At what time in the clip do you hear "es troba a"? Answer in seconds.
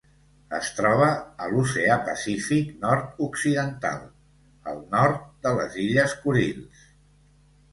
0.59-1.49